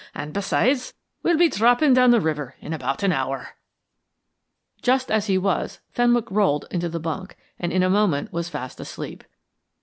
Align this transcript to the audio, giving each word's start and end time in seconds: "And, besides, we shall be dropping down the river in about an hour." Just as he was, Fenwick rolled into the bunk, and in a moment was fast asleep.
"And, 0.15 0.33
besides, 0.33 0.95
we 1.21 1.29
shall 1.29 1.37
be 1.37 1.47
dropping 1.47 1.93
down 1.93 2.09
the 2.09 2.19
river 2.19 2.55
in 2.59 2.73
about 2.73 3.03
an 3.03 3.11
hour." 3.11 3.49
Just 4.81 5.11
as 5.11 5.27
he 5.27 5.37
was, 5.37 5.79
Fenwick 5.91 6.25
rolled 6.31 6.65
into 6.71 6.89
the 6.89 6.99
bunk, 6.99 7.37
and 7.59 7.71
in 7.71 7.83
a 7.83 7.87
moment 7.91 8.33
was 8.33 8.49
fast 8.49 8.79
asleep. 8.79 9.23